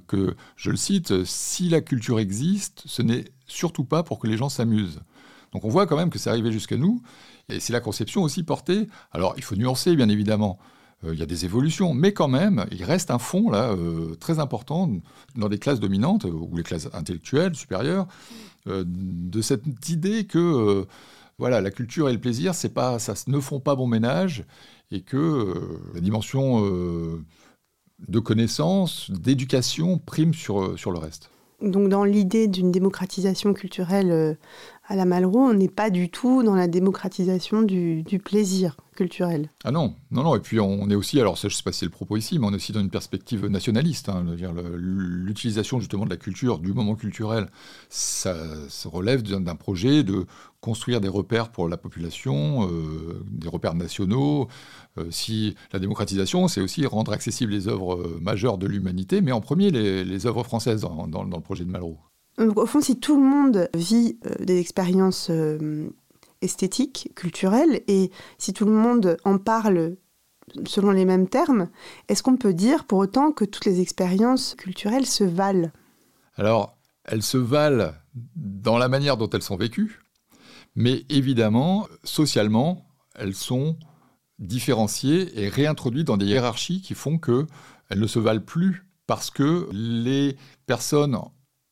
que, 0.07 0.35
je 0.57 0.69
le 0.69 0.75
cite, 0.75 1.23
si 1.23 1.69
la 1.69 1.79
culture 1.79 2.19
existe, 2.19 2.83
ce 2.87 3.01
n'est 3.01 3.23
surtout 3.47 3.85
pas 3.85 4.03
pour 4.03 4.19
que 4.19 4.27
les 4.27 4.35
gens 4.35 4.49
s'amusent. 4.49 4.99
Donc 5.55 5.63
on 5.63 5.69
voit 5.69 5.87
quand 5.87 5.95
même 5.95 6.09
que 6.09 6.19
c'est 6.19 6.29
arrivé 6.29 6.51
jusqu'à 6.51 6.75
nous, 6.75 7.01
et 7.47 7.61
c'est 7.61 7.71
la 7.71 7.79
conception 7.79 8.23
aussi 8.23 8.43
portée. 8.43 8.89
Alors 9.13 9.35
il 9.37 9.43
faut 9.43 9.55
nuancer, 9.55 9.95
bien 9.95 10.09
évidemment. 10.09 10.59
Euh, 11.05 11.13
il 11.13 11.19
y 11.19 11.23
a 11.23 11.25
des 11.25 11.45
évolutions, 11.45 11.93
mais 11.93 12.11
quand 12.11 12.27
même, 12.27 12.65
il 12.71 12.83
reste 12.83 13.09
un 13.09 13.19
fond 13.19 13.49
là 13.49 13.71
euh, 13.71 14.15
très 14.15 14.39
important 14.39 14.91
dans 15.37 15.47
des 15.47 15.57
classes 15.57 15.79
dominantes 15.79 16.25
ou 16.25 16.57
les 16.57 16.63
classes 16.63 16.89
intellectuelles 16.91 17.55
supérieures 17.55 18.05
euh, 18.67 18.83
de 18.85 19.41
cette 19.41 19.87
idée 19.87 20.25
que 20.25 20.85
voilà, 21.37 21.61
la 21.61 21.71
culture 21.71 22.09
et 22.09 22.13
le 22.13 22.19
plaisir, 22.19 22.53
c'est 22.53 22.73
pas, 22.73 22.99
ça 22.99 23.13
ne 23.27 23.39
font 23.39 23.61
pas 23.61 23.75
bon 23.75 23.87
ménage 23.87 24.43
et 24.91 25.03
que 25.03 25.53
la 25.93 26.01
dimension 26.01 26.61
de 28.07 28.19
connaissance, 28.19 29.09
d'éducation 29.09 29.99
prime 29.99 30.33
sur, 30.33 30.77
sur 30.77 30.91
le 30.91 30.97
reste. 30.97 31.29
Donc 31.61 31.89
dans 31.89 32.03
l'idée 32.03 32.47
d'une 32.47 32.71
démocratisation 32.71 33.53
culturelle 33.53 34.37
à 34.87 34.95
la 34.95 35.05
Malraux, 35.05 35.39
on 35.39 35.53
n'est 35.53 35.67
pas 35.67 35.89
du 35.89 36.09
tout 36.09 36.43
dans 36.43 36.55
la 36.55 36.67
démocratisation 36.67 37.63
du, 37.63 38.03
plaisir 38.23 38.77
culturel. 38.95 39.49
Ah 39.63 39.71
non, 39.71 39.95
non, 40.11 40.23
non. 40.23 40.35
Et 40.35 40.39
puis 40.39 40.59
on 40.59 40.89
est 40.89 40.95
aussi, 40.95 41.19
alors 41.19 41.37
ça, 41.37 41.49
je 41.49 41.53
ne 41.53 41.57
sais 41.57 41.63
pas 41.63 41.71
si 41.71 41.79
c'est 41.79 41.85
le 41.85 41.91
propos 41.91 42.17
ici, 42.17 42.39
mais 42.39 42.45
on 42.47 42.51
est 42.51 42.55
aussi 42.55 42.71
dans 42.71 42.79
une 42.79 42.89
perspective 42.89 43.45
nationaliste. 43.47 44.09
Hein, 44.09 44.25
L'utilisation 44.77 45.79
justement 45.79 46.05
de 46.05 46.09
la 46.09 46.17
culture, 46.17 46.59
du 46.59 46.71
moment 46.71 46.95
culturel, 46.95 47.47
ça, 47.89 48.35
relève 48.85 49.21
d'un 49.23 49.55
projet 49.55 50.03
de 50.03 50.25
construire 50.61 51.01
des 51.01 51.09
repères 51.09 51.51
pour 51.51 51.67
la 51.67 51.77
population, 51.77 52.69
euh, 52.69 53.23
des 53.29 53.49
repères 53.49 53.75
nationaux. 53.75 54.47
Euh, 54.97 55.07
si 55.11 55.55
la 55.73 55.79
démocratisation, 55.79 56.47
c'est 56.47 56.61
aussi 56.61 56.85
rendre 56.85 57.11
accessibles 57.11 57.51
les 57.51 57.67
œuvres 57.67 57.95
euh, 57.95 58.19
majeures 58.21 58.57
de 58.57 58.65
l'humanité, 58.65 59.21
mais 59.21 59.31
en 59.31 59.41
premier 59.41 59.71
les, 59.71 60.25
œuvres 60.25 60.43
françaises 60.43 60.81
dans, 60.81 61.07
dans 61.07 61.23
le 61.23 61.41
projet 61.41 61.65
de 61.65 61.69
Malraux 61.69 61.99
au 62.37 62.65
fond, 62.65 62.81
si 62.81 62.99
tout 62.99 63.15
le 63.15 63.27
monde 63.27 63.69
vit 63.73 64.17
euh, 64.25 64.43
des 64.43 64.59
expériences 64.59 65.29
euh, 65.29 65.89
esthétiques, 66.41 67.11
culturelles, 67.15 67.81
et 67.87 68.11
si 68.37 68.53
tout 68.53 68.65
le 68.65 68.71
monde 68.71 69.17
en 69.23 69.37
parle 69.37 69.97
selon 70.67 70.91
les 70.91 71.05
mêmes 71.05 71.27
termes, 71.27 71.69
est-ce 72.07 72.23
qu'on 72.23 72.37
peut 72.37 72.53
dire 72.53 72.85
pour 72.85 72.99
autant 72.99 73.31
que 73.31 73.45
toutes 73.45 73.65
les 73.65 73.81
expériences 73.81 74.55
culturelles 74.55 75.05
se 75.05 75.23
valent? 75.23 75.71
Alors, 76.35 76.77
elles 77.03 77.23
se 77.23 77.37
valent 77.37 77.93
dans 78.35 78.77
la 78.77 78.89
manière 78.89 79.17
dont 79.17 79.29
elles 79.29 79.41
sont 79.41 79.57
vécues, 79.57 80.01
mais 80.75 81.05
évidemment, 81.09 81.87
socialement, 82.03 82.85
elles 83.15 83.35
sont 83.35 83.77
différenciées 84.39 85.41
et 85.41 85.47
réintroduites 85.47 86.07
dans 86.07 86.17
des 86.17 86.25
hiérarchies 86.25 86.81
qui 86.81 86.93
font 86.93 87.17
qu'elles 87.17 87.99
ne 87.99 88.07
se 88.07 88.19
valent 88.19 88.41
plus 88.41 88.85
parce 89.07 89.29
que 89.29 89.69
les 89.71 90.35
personnes 90.65 91.17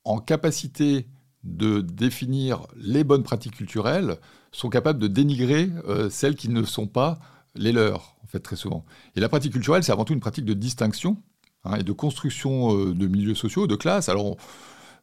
en 0.06 0.20
capacité 0.20 1.08
de 1.44 1.82
définir 1.82 2.68
les 2.76 3.04
bonnes 3.04 3.24
pratiques 3.24 3.56
culturelles 3.56 4.18
sont 4.52 4.70
capables 4.70 5.00
de 5.00 5.08
dénigrer 5.08 5.70
euh, 5.88 6.10
celles 6.10 6.36
qui 6.36 6.50
ne 6.50 6.64
sont 6.64 6.88
pas 6.88 7.20
les 7.56 7.72
leurs, 7.72 8.16
en 8.24 8.28
fait, 8.28 8.40
très 8.40 8.56
souvent. 8.56 8.86
Et 9.16 9.20
la 9.20 9.30
pratique 9.30 9.54
culturelle, 9.54 9.84
c'est 9.84 9.92
avant 9.92 10.06
tout 10.06 10.14
une 10.14 10.20
pratique 10.20 10.46
de 10.46 10.54
distinction 10.54 11.18
hein, 11.66 11.76
et 11.78 11.84
de 11.84 11.92
construction 11.92 12.76
euh, 12.78 12.94
de 12.94 13.08
milieux 13.08 13.36
sociaux, 13.36 13.68
de 13.68 13.76
classes. 13.76 14.10
Alors, 14.10 14.38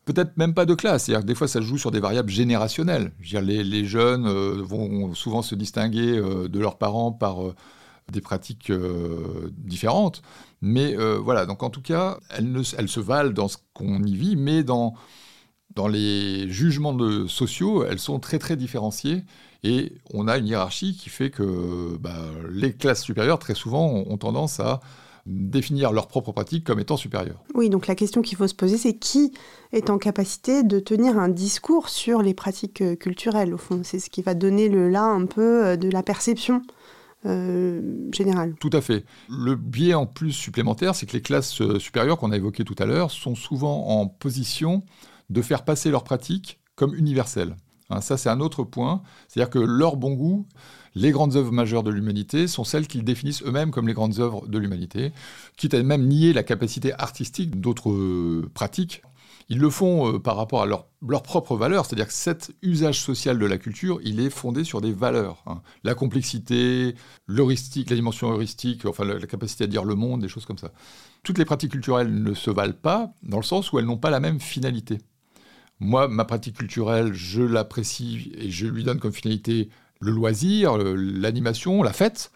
peut-être 0.05 0.37
même 0.37 0.55
pas 0.55 0.67
de 0.67 0.75
classe, 0.75 1.05
c'est-à-dire 1.05 1.23
que 1.23 1.27
des 1.27 1.35
fois, 1.35 1.49
ça 1.49 1.61
joue 1.61 1.79
sur 1.79 1.91
des 1.91 2.01
variables 2.01 2.31
générationnelles. 2.31 3.13
Je 3.21 3.37
veux 3.37 3.43
dire, 3.43 3.43
les, 3.43 3.65
les, 3.65 3.85
jeunes 3.85 4.27
euh, 4.27 4.63
vont 4.63 5.15
souvent 5.15 5.43
se 5.43 5.55
distinguer 5.55 6.21
de 6.21 6.59
leurs 6.59 6.79
parents 6.79 7.13
par 7.13 7.39
des 8.11 8.21
pratiques 8.21 8.73
différentes. 9.51 10.23
Mais 10.63 10.97
euh, 10.97 11.19
voilà, 11.19 11.47
donc 11.47 11.63
en 11.63 11.71
tout 11.71 11.83
cas, 11.83 12.19
elles, 12.31 12.65
se 12.65 13.01
valent 13.01 13.31
dans 13.31 13.49
ce 13.49 13.57
qu'on 13.73 14.03
y 14.03 14.15
vit, 14.15 14.37
mais 14.37 14.63
dans, 14.63 14.95
dans 15.75 15.89
les 15.89 16.51
jugements 16.51 16.97
sociaux, 17.29 17.85
elles 17.85 17.99
sont 17.99 18.21
très 18.21 18.39
très 18.39 18.57
différenciées. 18.57 19.25
Et 19.63 19.93
on 20.13 20.29
a 20.29 20.39
une 20.39 20.47
hiérarchie 20.47 20.97
qui 20.97 21.11
fait 21.11 21.31
que 21.31 21.97
bah, 21.99 22.17
les 22.51 22.73
classes 22.73 23.03
supérieures, 23.03 23.39
très 23.39 23.55
souvent, 23.55 23.87
ont, 23.87 24.17
tendance 24.17 24.61
à 24.61 24.81
définir 25.27 25.93
leurs 25.93 26.09
propres 26.09 26.33
pratiques 26.33 26.65
comme 26.65 26.81
étant 26.81 26.97
supérieures. 26.97 27.43
Oui, 27.55 27.69
donc 27.69 27.87
la 27.87 27.95
question 27.95 28.23
qu'il 28.23 28.39
faut 28.39 28.47
se 28.47 28.55
poser, 28.55 28.79
c'est 28.79 28.95
qui 28.95 29.33
est 29.73 29.91
en 29.91 29.99
capacité 29.99 30.63
de 30.63 30.81
tenir 30.81 31.19
un 31.19 31.29
discours 31.29 31.91
sur 31.91 32.23
les 32.23 32.33
pratiques 32.33 32.81
euh, 32.81 32.97
culturelles, 32.97 33.53
au 33.53 33.59
fond? 33.59 33.83
C'est 33.85 33.99
ce 33.99 34.09
qui 34.09 34.23
va 34.23 34.33
donner 34.33 34.71
le 34.71 34.89
là 34.89 35.05
un 35.05 35.27
peu 35.27 35.67
euh, 35.67 35.77
de 35.77 35.91
la 35.91 36.03
perception 36.03 36.63
général. 37.25 38.55
Tout 38.61 38.71
à 38.73 38.81
fait. 38.81 39.05
Le 39.29 39.57
biais 39.57 39.95
en 39.95 40.07
plus 40.07 40.33
supplémentaire, 40.33 40.95
c'est 40.95 41.07
que 41.07 41.13
les 41.13 41.23
classes 41.23 41.63
supérieures 41.79 42.19
qu'on 42.19 42.33
a 42.33 42.37
évoquées 42.37 42.65
tout 42.65 42.77
à 42.79 42.87
l'heure 42.87 43.11
sont 43.11 43.35
souvent 43.35 43.89
en 43.89 44.07
position 44.07 44.83
de 45.29 45.43
faire 45.43 45.65
passer 45.65 45.91
leurs 45.91 46.05
pratiques 46.05 46.59
comme 46.75 46.95
universelles. 46.95 47.57
Hein, 47.91 48.01
ça, 48.01 48.17
c'est 48.17 48.29
un 48.29 48.41
autre 48.41 48.65
point. 48.65 49.03
C'est-à-dire 49.29 49.51
que 49.51 49.59
leur 49.59 49.97
bon 49.97 50.15
goût, 50.15 50.47
les 50.95 51.11
grandes 51.11 51.37
œuvres 51.37 51.53
majeures 51.53 51.83
de 51.83 51.91
l'humanité 51.91 52.47
sont 52.47 52.65
celles 52.65 52.87
qu'ils 52.87 53.05
définissent 53.05 53.43
eux-mêmes 53.45 53.71
comme 53.71 53.87
les 53.87 53.95
grandes 53.95 54.19
œuvres 54.19 54.47
de 54.47 54.59
l'humanité, 54.59 55.13
quitte 55.57 55.75
à 55.75 55.83
même 55.83 56.07
nier 56.07 56.33
la 56.33 56.43
capacité 56.43 56.93
artistique 56.95 57.61
d'autres 57.61 57.91
euh, 57.91 58.51
pratiques. 58.55 59.03
Ils 59.51 59.59
le 59.59 59.69
font 59.69 60.15
euh, 60.15 60.19
par 60.21 60.37
rapport 60.37 60.63
à 60.63 60.67
leur, 60.67 60.87
leur 61.07 61.25
propre 61.25 61.57
valeur, 61.57 61.85
c'est-à-dire 61.85 62.07
que 62.07 62.13
cet 62.13 62.53
usage 62.63 63.01
social 63.01 63.37
de 63.37 63.47
la 63.47 63.59
culture, 63.59 63.99
il 64.05 64.21
est 64.21 64.31
fondé 64.31 64.63
sur 64.63 64.81
des 64.81 64.93
valeurs. 64.93 65.43
Hein. 65.47 65.61
La 65.83 65.95
complexité, 65.95 66.95
l'heuristique, 67.27 67.91
la 67.91 67.97
dimension 67.97 68.31
heuristique, 68.31 68.87
enfin 68.87 69.05
la 69.05 69.27
capacité 69.27 69.65
à 69.65 69.67
dire 69.67 69.85
le 69.85 69.97
monde, 69.97 70.21
des 70.21 70.29
choses 70.29 70.47
comme 70.47 70.57
ça. 70.57 70.71
Toutes 71.25 71.37
les 71.37 71.45
pratiques 71.45 71.73
culturelles 71.73 72.23
ne 72.23 72.33
se 72.33 72.51
valent 72.51 72.79
pas 72.81 73.13
dans 73.25 73.39
le 73.39 73.43
sens 73.43 73.73
où 73.73 73.81
elles 73.81 73.87
n'ont 73.87 73.99
pas 73.99 74.11
la 74.11 74.21
même 74.21 74.39
finalité. 74.39 74.99
Moi, 75.81 76.07
ma 76.07 76.25
pratique 76.25 76.57
culturelle, 76.57 77.13
je 77.13 77.43
l'apprécie 77.43 78.33
et 78.37 78.51
je 78.51 78.67
lui 78.67 78.85
donne 78.85 79.01
comme 79.01 79.13
finalité 79.13 79.69
le 80.01 80.13
loisir, 80.13 80.79
l'animation, 80.79 81.83
la 81.83 81.93
fête 81.93 82.31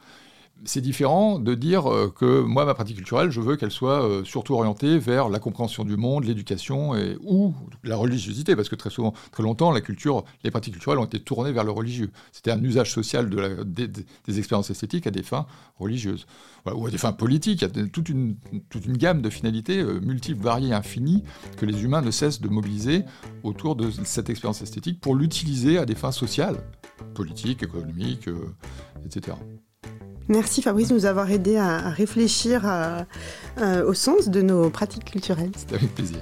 c'est 0.65 0.81
différent 0.81 1.39
de 1.39 1.55
dire 1.55 1.91
euh, 1.91 2.13
que 2.15 2.41
moi, 2.43 2.65
ma 2.65 2.75
pratique 2.75 2.97
culturelle, 2.97 3.31
je 3.31 3.41
veux 3.41 3.57
qu'elle 3.57 3.71
soit 3.71 4.03
euh, 4.03 4.25
surtout 4.25 4.55
orientée 4.55 4.99
vers 4.99 5.29
la 5.29 5.39
compréhension 5.39 5.85
du 5.85 5.97
monde, 5.97 6.25
l'éducation 6.25 6.95
et, 6.95 7.17
ou 7.23 7.55
la 7.83 7.97
religiosité, 7.97 8.57
parce 8.57 8.69
que 8.69 8.77
très 8.77 8.91
souvent, 8.91 9.13
très 9.33 9.43
longtemps, 9.43 9.71
la 9.73 9.81
culture, 9.81 10.25
les 10.43 10.51
pratiques 10.51 10.75
culturelles 10.75 10.99
ont 10.99 11.05
été 11.05 11.21
tournées 11.21 11.53
vers 11.53 11.65
le 11.65 11.71
religieux. 11.71 12.11
C'était 12.33 12.51
un 12.51 12.63
usage 12.63 12.93
social 12.93 13.29
des, 13.67 14.39
expériences 14.39 14.71
esthétiques 14.71 15.07
à 15.07 15.11
des 15.11 15.23
fins 15.23 15.47
religieuses, 15.79 16.27
ou 16.73 16.87
à 16.87 16.91
des 16.91 16.99
fins 16.99 17.13
politiques. 17.13 17.63
Il 17.63 17.77
y 17.77 17.81
a 17.81 17.87
toute 17.89 18.09
une, 18.09 18.37
toute 18.71 18.87
une 18.87 18.97
gamme 18.97 19.23
de 19.23 19.31
finalités 19.31 19.81
euh, 19.81 20.01
multiples, 20.01 20.43
variées, 20.43 20.73
infinies, 20.73 21.25
que 21.57 21.67
les 21.67 21.85
humains 21.85 22.03
ne 22.03 22.11
cessent 22.11 22.41
de 22.41 22.49
mobiliser 22.49 23.05
autour 23.43 23.77
de 23.77 23.91
cette 24.05 24.31
expérience 24.31 24.63
esthétique 24.63 25.01
pour 25.01 25.15
l'utiliser 25.15 25.79
à 25.79 25.85
des 25.85 25.95
fins 25.95 26.13
sociales, 26.13 26.57
politiques, 27.15 27.63
économiques, 27.63 28.29
etc. 29.05 29.37
Merci 30.29 30.63
Fabrice 30.63 30.89
de 30.89 30.95
nous 30.95 31.07
avoir 31.07 31.31
aidé 31.31 31.57
à, 31.57 31.91
réfléchir 31.91 32.63
euh, 32.65 33.85
au 33.85 33.95
sens 33.95 34.29
de 34.29 34.41
nos 34.43 34.71
pratiques 34.71 35.05
culturelles. 35.05 35.53
C'était 35.57 35.77
avec 35.77 35.95
plaisir. 35.95 36.19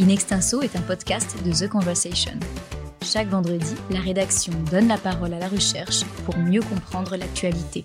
In 0.00 0.08
Extenso 0.08 0.62
est 0.62 0.74
un 0.74 0.80
podcast 0.80 1.36
de 1.44 1.52
The 1.52 1.68
Conversation. 1.68 2.32
Chaque 3.02 3.28
vendredi, 3.28 3.74
la 3.90 4.00
rédaction 4.00 4.52
donne 4.70 4.88
la 4.88 4.98
parole 4.98 5.34
à 5.34 5.38
la 5.38 5.48
recherche 5.48 6.04
pour 6.24 6.36
mieux 6.38 6.62
comprendre 6.62 7.16
l'actualité. 7.16 7.84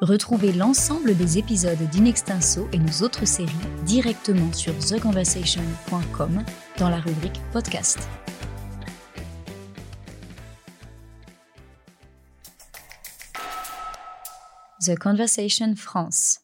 Retrouvez 0.00 0.52
l'ensemble 0.52 1.16
des 1.16 1.38
épisodes 1.38 1.78
d'In 1.92 2.04
Extenso 2.04 2.68
et 2.72 2.78
nos 2.78 3.02
autres 3.02 3.26
séries 3.26 3.50
directement 3.84 4.52
sur 4.52 4.72
theconversation.com 4.78 6.42
dans 6.78 6.88
la 6.88 7.00
rubrique 7.00 7.40
podcast. 7.52 7.98
The 14.88 14.96
Conversation 14.96 15.74
France. 15.74 16.40